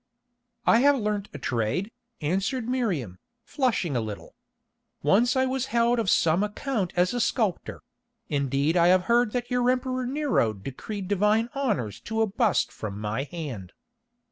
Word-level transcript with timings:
"I 0.65 0.79
have 0.79 0.97
learnt 0.97 1.29
a 1.31 1.37
trade," 1.37 1.91
answered 2.21 2.67
Miriam, 2.67 3.19
flushing 3.43 3.95
a 3.95 4.01
little. 4.01 4.33
"Once 5.03 5.35
I 5.35 5.45
was 5.45 5.67
held 5.67 5.99
of 5.99 6.09
some 6.09 6.41
account 6.43 6.91
as 6.95 7.13
a 7.13 7.21
sculptor; 7.21 7.83
indeed 8.27 8.75
I 8.75 8.87
have 8.87 9.03
heard 9.03 9.31
that 9.33 9.51
your 9.51 9.69
Emperor 9.69 10.07
Nero 10.07 10.53
decreed 10.53 11.07
divine 11.07 11.51
honours 11.55 11.99
to 11.99 12.23
a 12.23 12.25
bust 12.25 12.71
from 12.71 12.99
my 12.99 13.25
hand." 13.25 13.73